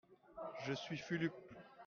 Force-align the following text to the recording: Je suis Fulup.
Je 0.65 0.73
suis 0.73 0.97
Fulup. 0.97 1.31